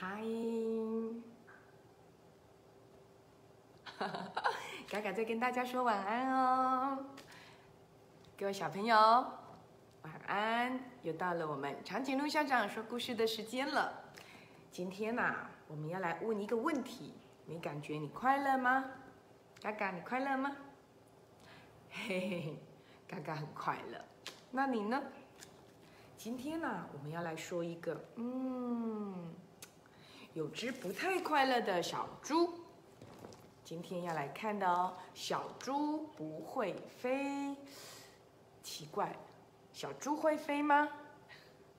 [0.00, 0.22] 嗨，
[4.88, 7.04] 嘎嘎在跟大家说晚安哦，
[8.38, 10.78] 各位小朋友，晚安！
[11.02, 13.92] 又到了我们长颈鹿校长说故事的时间了。
[14.70, 17.12] 今天呐、我们要来问一个问题，
[17.44, 18.84] 你感觉你快乐吗？
[19.60, 20.56] 嘎嘎，你快乐吗？
[21.90, 22.56] 嘿嘿嘿，
[23.08, 24.00] 嘎嘎很快乐。
[24.52, 25.02] 那你呢？
[26.16, 29.34] 今天呢、我们要来说一个，嗯，
[30.34, 32.60] 有只不太快乐的小猪。
[33.64, 37.54] 今天要来看的哦，小猪不会飞。
[38.62, 39.16] 奇怪，
[39.72, 40.88] 小猪会飞吗？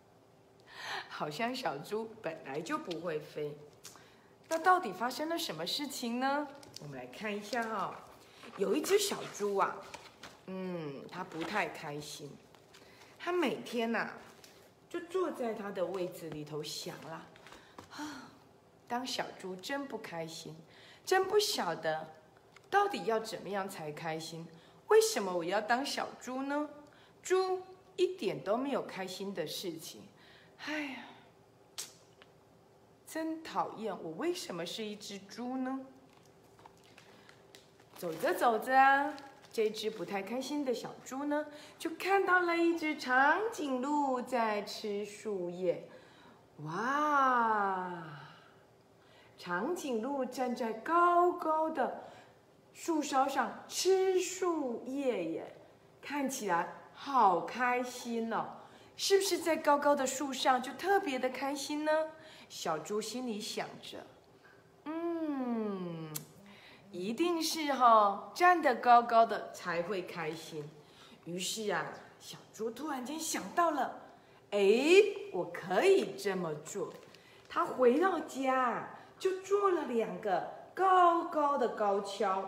[1.08, 3.56] 好像小猪本来就不会飞。
[4.48, 6.46] 那到底发生了什么事情呢？
[6.82, 7.94] 我们来看一下哈、
[8.56, 9.76] 有一只小猪啊，
[10.46, 12.30] 嗯，它不太开心。
[13.18, 14.10] 它每天呐、
[14.88, 17.26] 就坐在它的位置里头想啦，
[17.96, 18.29] 啊，
[18.90, 20.56] 当小猪真不开心，
[21.06, 22.08] 真不晓得
[22.68, 24.44] 到底要怎么样才开心。
[24.88, 26.68] 为什么我要当小猪呢？
[27.22, 27.62] 猪
[27.94, 30.02] 一点都没有开心的事情。
[30.66, 31.04] 哎呀，
[33.06, 33.96] 真讨厌！
[34.02, 35.86] 我为什么是一只猪呢？
[37.96, 39.14] 走着走着，
[39.52, 41.46] 这只不太开心的小猪呢，
[41.78, 45.88] 就看到了一只长颈鹿在吃树叶。
[46.64, 48.26] 哇！
[49.40, 52.04] 长颈鹿站在高高的
[52.74, 55.56] 树梢上吃树叶耶，
[56.02, 58.44] 看起来好开心哦！
[58.98, 61.90] 是不是在高高的树上就特别的开心呢？
[62.50, 64.04] 小猪心里想着，
[64.84, 66.12] 嗯，
[66.92, 70.62] 一定是哈、站得高高的才会开心。
[71.24, 71.86] 于是啊，
[72.20, 74.02] 小猪突然间想到了，
[74.50, 74.60] 哎，
[75.32, 76.92] 我可以这么做。
[77.48, 78.86] 他回到家
[79.20, 80.42] 就做了两个
[80.74, 82.42] 高高的高跷，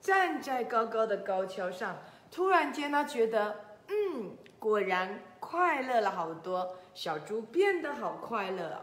[0.00, 1.96] 站在高高的高跷上。
[2.32, 3.54] 突然间，他觉得，
[3.88, 6.76] 嗯，果然快乐了好多。
[6.94, 8.78] 小猪变得好快乐哦。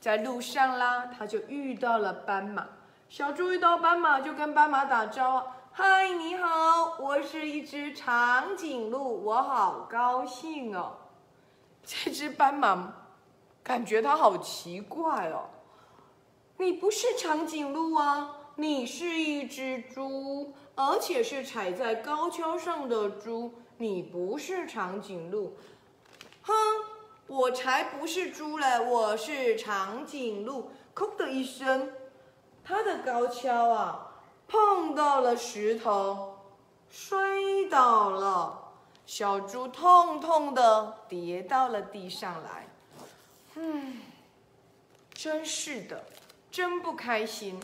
[0.00, 2.66] 在路上啦，他就遇到了斑马。
[3.08, 10.96] 小猪遇到斑马，就跟斑马打招呼：“嗨，你好，我是一只长颈鹿，我好高兴哦。”
[11.84, 12.92] 这只斑马
[13.62, 15.44] 感觉它好奇怪哦。
[16.60, 23.54] 你不是长颈鹿啊，你是一只猪，而且是踩在高跷上的猪。
[23.78, 25.56] 你不是长颈鹿，
[26.42, 26.52] 哼，
[27.28, 30.70] 我才不是猪嘞，我是长颈鹿。
[30.94, 31.94] 砰的一声，
[32.62, 34.12] 它的高跷啊
[34.46, 36.40] 碰到了石头，
[36.90, 37.18] 摔
[37.70, 38.70] 倒了。
[39.06, 42.68] 小猪痛痛的跌到了地上来。
[43.54, 43.98] 嗯，
[45.14, 46.04] 真是的，
[46.50, 47.60] 真不开心。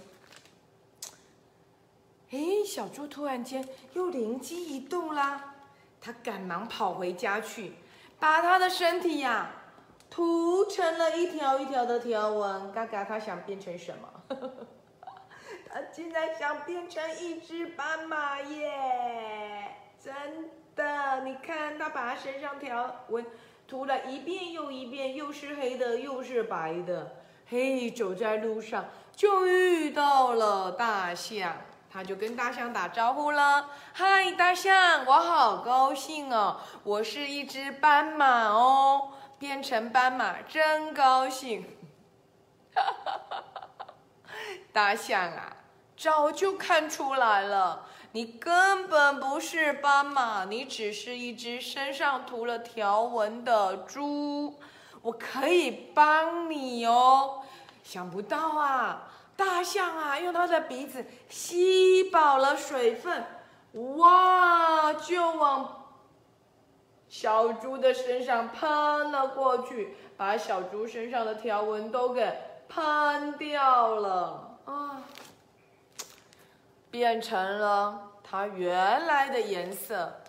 [2.30, 5.54] 诶，小猪突然间又灵机一动啦，
[6.00, 7.72] 它赶忙跑回家去，
[8.18, 9.50] 把它的身体呀、
[10.10, 12.72] 涂成了一条一条的条纹。
[12.72, 14.08] 嘎嘎，它想变成什么？
[15.70, 19.76] 它竟然想变成一只斑马耶！
[20.02, 23.24] 真的，你看它把他身上条纹
[23.68, 27.24] 涂了一遍又一遍，又是黑的又是白的。
[27.48, 31.56] 嘿，走在路上就遇到了大象，
[31.88, 41.64] 他就跟大象打招呼了：“嗨，大象，我好高兴哦，我是一只斑马哦，变成斑马真高兴。”
[42.74, 43.44] 哈哈哈
[44.72, 45.56] 大象啊，
[45.96, 54.58] 早就看出来了，你根本不是斑马，你只是一只身上涂了条纹的猪。
[55.06, 57.44] 我可以帮你哦。
[57.84, 63.24] 想不到啊，大象啊，用它的鼻子吸饱了水分，
[63.98, 65.86] 哇，就往
[67.08, 72.28] 小猪的身上喷了过去，把小猪身上的条纹都给
[72.68, 75.02] 喷掉了啊，
[76.90, 80.20] 变成了它原来的颜色。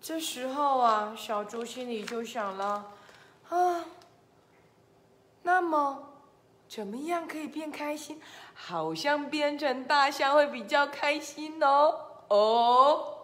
[0.00, 2.86] 这时候啊，小猪心里就想了，
[3.48, 3.84] 啊，
[5.46, 6.02] 那么
[6.68, 8.20] 怎么样可以变开心？
[8.52, 11.94] 好像变成大象会比较开心哦。
[12.26, 13.18] 哦，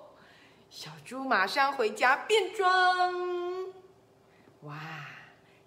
[0.70, 3.64] 小猪马上回家变装。
[4.60, 4.78] 哇，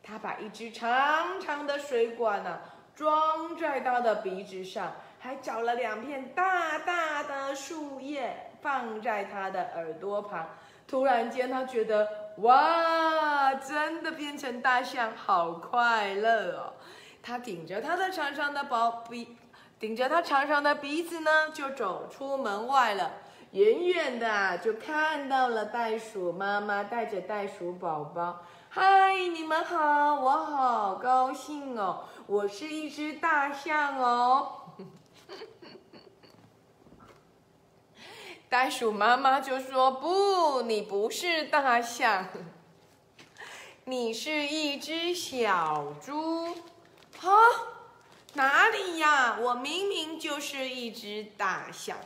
[0.01, 2.57] 他把一只长长的水管呢、
[2.95, 10.47] 装在他的鼻子上，还找了两片大大的树叶放在他的耳朵旁。
[10.87, 16.73] 突然间，他觉得哇，真的变成大象，好快乐哦！
[17.23, 18.63] 他顶着他的长长的
[19.09, 19.37] 鼻，
[19.79, 23.11] 顶着他长长的鼻子呢，就走出门外了。
[23.51, 28.41] 远远的就看到了袋鼠妈妈带着袋鼠宝宝。
[28.67, 34.64] 嗨，你们好，我好高兴哦，我是一只大象哦。
[38.50, 42.27] 袋鼠妈妈就说：“不，你不是大象，
[43.86, 46.56] 你是一只小猪。”
[47.21, 47.31] 啊，
[48.33, 49.38] 哪里呀？
[49.39, 51.97] 我明明就是一只大象。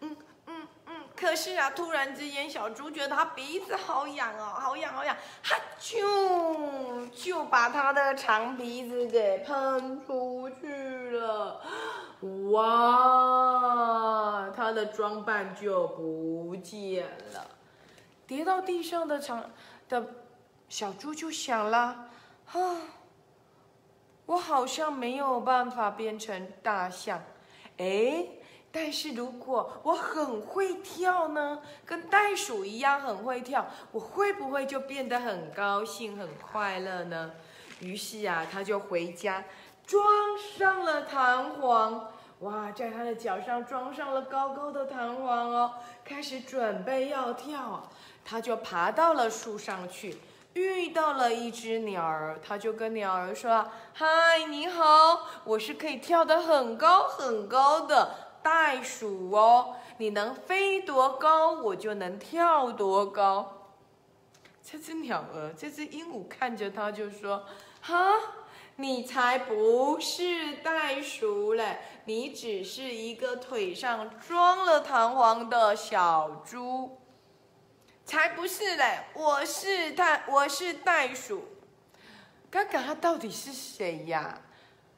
[0.00, 0.16] 嗯
[0.46, 0.94] 嗯嗯。
[1.16, 11.60] 可是啊，突然之间，小猪觉得它鼻子好痒哦，好痒好痒，哈啾，就把它的长鼻子给喷出去了。
[12.50, 12.60] 哇，
[14.56, 17.46] 它的装扮就不见了。
[18.26, 19.50] 跌到地上的长
[19.88, 20.04] 的
[20.68, 22.08] 小猪就想了：
[22.52, 22.82] 啊，
[24.26, 27.22] 我好像没有办法变成大象。
[27.76, 28.26] 哎，
[28.72, 37.30] 但是如果我很会跳呢，跟袋鼠一样很会跳，我会不会就变得很高兴、很快乐呢？
[37.80, 39.44] 于是啊，他就回家。
[39.88, 40.04] 装
[40.36, 45.72] 上了弹簧，哇，在他的脚上装上了高高的弹簧哦，
[46.04, 47.88] 开始准备要跳。
[48.22, 50.18] 他就爬到了树上去，
[50.52, 63.70] 遇到了一只鸟儿，他就跟鸟儿说：“嗨，你好，我是可以跳得很高很高的袋鼠哦，你能飞多高，我就能跳多高。”
[64.62, 67.46] 这只鸟儿，这只鹦鹉看着它就说
[67.80, 68.12] ：“哈。”
[68.80, 76.96] 你才不是袋鼠嘞，你只是一个腿上装了弹簧的小猪。
[78.04, 81.48] 才不是嘞，我是袋，我是袋鼠。
[82.48, 84.42] 嘎嘎，他到底是谁呀？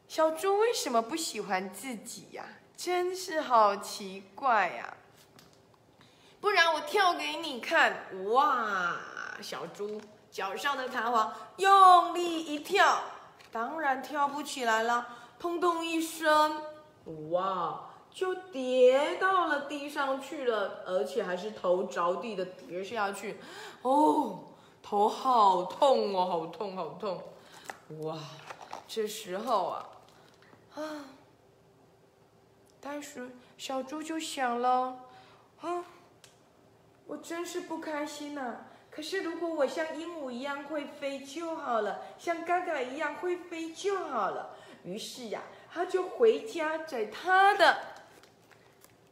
[0.07, 2.45] 小猪为什么不喜欢自己呀？
[2.77, 4.95] 真是好奇怪呀！
[6.39, 7.97] 不然我跳给你看。
[8.33, 8.95] 哇，
[9.41, 9.99] 小猪
[10.31, 13.03] 脚上的弹簧用力一跳。
[13.53, 15.07] 当然跳不起来了，
[15.41, 16.63] 砰咚一声，
[17.31, 23.41] 哇，就跌到了地上去了，而且还是头着地的跌下去，
[23.83, 24.45] 哦，
[24.83, 27.23] 头好痛哦，好痛好痛，
[28.03, 28.17] 哇，
[28.87, 29.89] 这时候啊，
[30.77, 30.83] 啊，
[32.81, 34.97] 袋鼠小猪就想了，
[35.61, 35.85] 啊，
[37.07, 38.67] 我真是不开心呐。
[38.91, 44.51] 可是，如果我像鹦鹉一样会飞就好了，像嘎嘎一样会飞就好了。
[44.83, 45.43] 于是呀，
[45.73, 47.79] 他就回家，在他的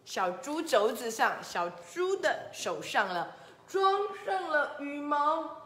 [0.04, 3.36] 小猪肘子上、小猪的手上了，
[3.66, 5.56] 装上了羽毛。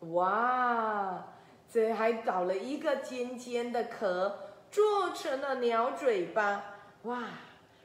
[0.00, 1.24] 哇，
[1.72, 4.36] 这还找了一个尖尖的壳，
[4.70, 6.62] 做成了鸟嘴巴。
[7.02, 7.22] 哇，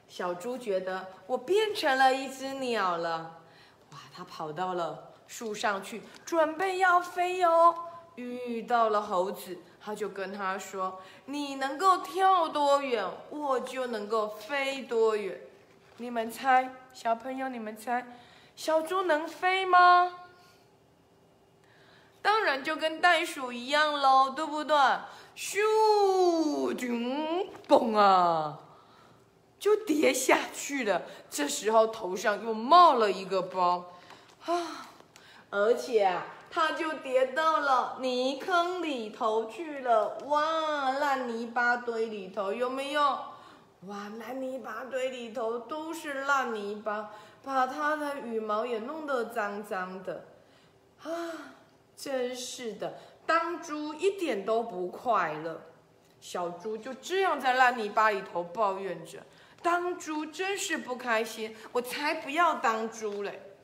[0.08, 3.42] 小猪觉得我变成了一只鸟了。
[3.96, 5.12] 哇，它跑到了。
[5.26, 7.74] 树上去，准备要飞哦。
[8.14, 15.40] 遇到了猴子，他就跟他说：“你能够跳多远，我就能够飞多远。”
[15.98, 18.06] 你们猜，小朋友，你们猜，
[18.54, 20.12] 小猪能飞吗？
[22.22, 24.76] 当然就跟袋鼠一样喽，对不对？
[25.36, 26.86] 咻，就
[27.66, 28.60] 嘣啊，
[29.58, 31.02] 就跌下去了。
[31.28, 33.92] 这时候头上又冒了一个包，
[34.46, 34.88] 啊！
[35.50, 43.00] 而且啊，他就跌到了泥坑里头去了，哇，烂泥巴堆里头有没有？
[43.86, 47.10] 哇，烂泥巴堆里头都是烂泥巴，
[47.44, 50.24] 把他的羽毛也弄得脏脏的，
[51.02, 51.10] 啊，
[51.96, 55.60] 真是的，当猪一点都不快乐。
[56.20, 59.20] 小猪就这样在烂泥巴里头抱怨着，
[59.62, 63.55] 当猪真是不开心，我才不要当猪嘞。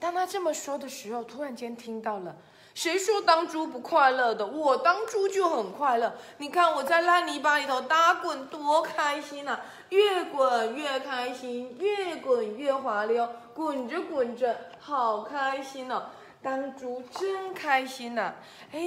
[0.00, 2.34] 当他这么说的时候，突然间听到了，
[2.74, 4.46] 谁说当猪不快乐的？
[4.46, 6.14] 我当猪就很快乐。
[6.38, 9.60] 你看我在烂泥巴里头打滚，多开心啊！
[9.90, 16.04] 越滚越开心，越滚越滑溜，滚着滚着，好开心哦！
[16.42, 18.32] 当猪真开心呐！
[18.72, 18.80] 哎，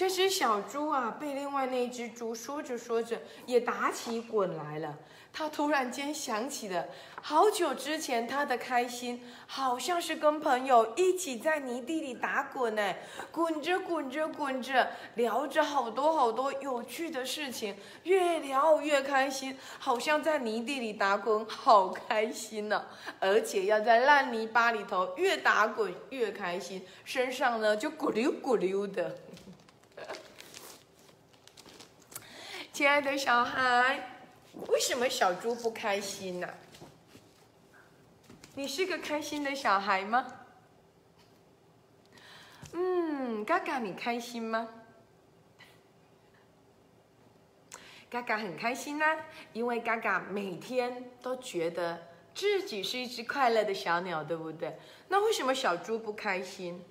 [0.00, 4.96] 这只小猪啊，被另外那只猪说着说着也打起滚来了。
[5.30, 6.86] 他突然间想起了
[7.20, 12.94] 好久之前他的开心，好像是跟朋友一起在泥地里打滚呢，
[13.30, 22.86] 滚着滚着滚着，聊着好多好多有趣的事情，越聊越开心，好像在泥地里打滚好开心呢，
[23.20, 29.14] 而且要在烂泥巴里头越打滚越开心，身上呢就咕溜咕溜的。
[32.80, 34.08] 亲爱的小孩，
[34.68, 36.48] 为什么小猪不开心呢？
[38.54, 40.26] 你是个开心的小孩吗？
[42.72, 44.66] 嗯，嘎嘎，你开心吗？
[48.08, 52.00] 嘎嘎很开心啊，因为嘎嘎每天都觉得
[52.34, 54.78] 自己是一只快乐的小鸟，对不对？
[55.08, 56.82] 那为什么小猪不开心？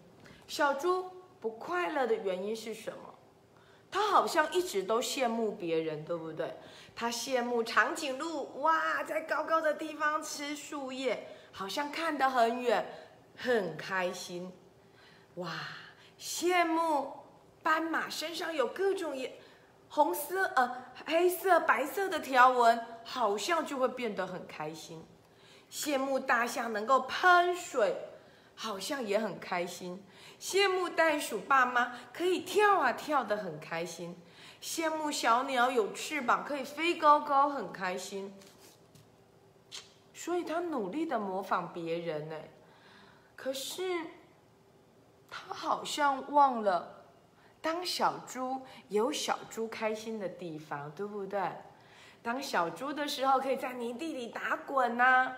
[0.48, 3.16] 小猪不快乐的原因是什么？
[3.92, 6.56] 他好像一直都羡慕别人，对不对？
[6.96, 12.86] 他羡慕长颈鹿，哇，在高高的地方吃树叶，好像看得很远，
[13.36, 14.52] 很开心。
[15.36, 15.52] 哇，
[16.20, 17.14] 羡慕
[17.64, 19.32] 斑马身上有各种颜。
[19.92, 25.04] 红色、呃，黑色、白色的条纹，好像就会变得很开心。
[25.72, 27.96] 羡慕大象能够喷水，
[28.62, 30.04] 好像也很开心。
[30.38, 34.18] 羡慕袋鼠爸妈可以跳啊跳的很开心。
[34.62, 38.34] 羡慕小鸟有翅膀可以飞高高，很开心。
[40.14, 42.36] 所以他努力的模仿别人呢，
[43.38, 44.08] 可是
[45.32, 46.98] 他好像忘了。
[47.62, 51.42] 当小猪有小猪开心的地方，对不对？
[52.22, 55.34] 当小猪的时候，可以在泥地里打滚呐，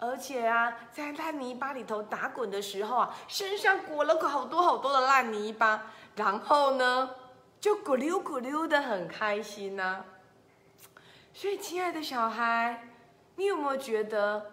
[0.00, 7.10] 而且啊，在烂泥巴里头打滚的时候啊，身上裹了好多好多的烂泥巴，然后呢，
[7.60, 10.04] 就咕溜咕溜的很开心呐。
[11.34, 12.88] 所以，亲爱的小孩，
[13.36, 14.50] 你有没有觉得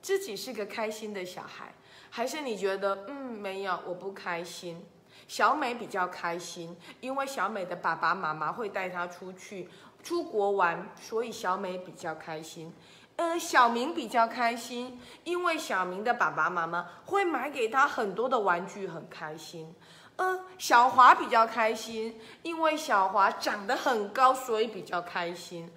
[0.00, 1.72] 自己是个开心的小孩？
[2.10, 4.82] 还是你觉得，嗯，没有，我不开心？
[5.26, 9.68] 小美比较开心，因为小美的爸爸妈妈会带她出去
[10.02, 12.72] 出国玩，所以小美比较开心。
[13.18, 19.74] 呃，小明比较开心，因为小明的爸爸妈妈会买给他很多的玩具，很开心。
[20.14, 25.68] 呃，小华比较开心，因为小华长得很高，所以比较开心。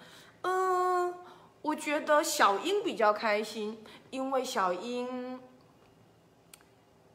[0.44, 1.16] 嗯，
[1.64, 5.40] 我觉得小英比较开心，因为小英。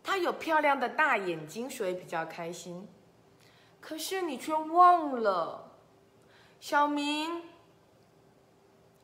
[0.02, 2.88] 她有漂亮的大眼睛，所以比较开心。
[3.80, 5.70] 可是你却忘了，
[6.58, 7.42] 小明。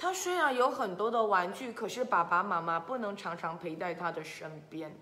[0.02, 4.92] 他虽然有很多的玩具，可是爸爸妈妈不能常常陪在他的身边。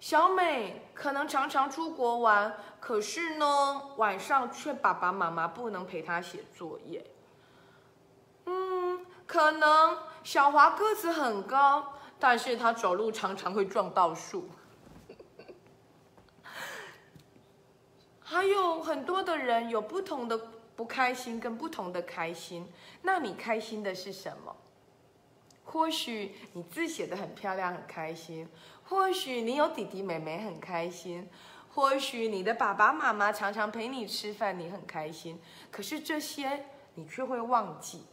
[0.00, 7.08] 小美可能常常出国玩，可是呢，晚上却爸爸妈妈不能陪他写作业。
[8.46, 14.48] 嗯，可能小华个子很高，但是他走路常常会撞到树。
[18.20, 20.36] 还有很多的人有不同的
[20.78, 22.64] 不开心跟不同的开心，
[23.02, 24.54] 那你开心的是什么？
[25.64, 28.46] 或许你字写的很漂亮，很开心；
[28.84, 31.24] 或许你有弟弟妹妹，很开心；
[31.74, 35.40] 或许你的爸爸妈妈常常陪你吃饭，你很开心。
[35.72, 38.04] 可是这些你却会忘记。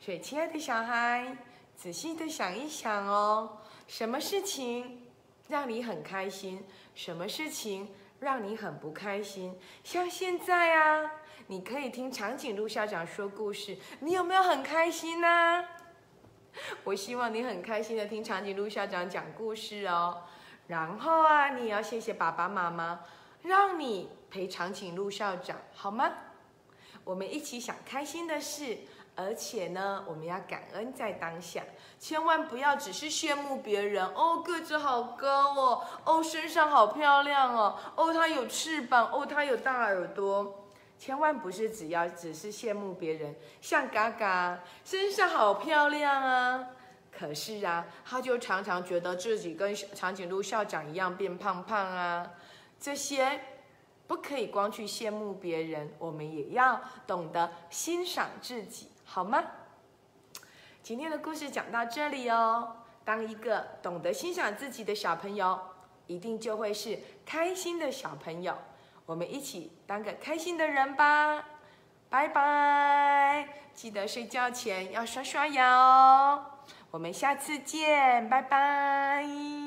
[0.00, 1.36] 所以，亲爱的小孩，
[1.76, 5.06] 仔细的想一想哦，什么事情
[5.48, 6.64] 让你很开心？
[6.94, 7.94] 什么事情？
[8.18, 11.10] 让你很不开心，像现在啊，
[11.48, 15.64] 你可以听长颈鹿校长说故事，你有没有很开心呢？
[16.84, 20.22] 我希望你很开心的听长颈鹿校长讲故事哦。
[20.66, 23.00] 然后啊，你也要谢谢爸爸妈妈，
[23.42, 26.10] 让你陪长颈鹿校长，好吗？
[27.04, 28.78] 我们一起想开心的事。
[29.18, 31.62] 而且呢，我们要感恩在当下，
[31.98, 40.65] 千万不要只是羡慕别人哦，个子好高哦，哦，身上好漂亮哦，哦，它有翅膀，哦，它有大耳朵，
[40.98, 46.68] 千万不是只要只是羡慕别人，像嘎嘎身上好漂亮啊，
[47.12, 52.30] 可是啊，他就常常觉得自己跟长颈鹿校长一样变胖胖啊，
[52.80, 53.40] 这些
[54.06, 58.88] 不可以光去羡慕别人，我们也要懂得欣赏自己。
[59.04, 59.42] 好吗？
[60.82, 62.76] 今天的故事讲到这里哦。
[63.04, 65.58] 当一个懂得欣赏自己的小朋友，
[66.08, 68.56] 一定就会是开心的小朋友。
[69.06, 71.42] 我们一起当个开心的人吧。
[72.08, 73.48] 拜拜！
[73.74, 76.44] 记得睡觉前要刷刷牙哦。
[76.90, 79.65] 我们下次见，拜拜。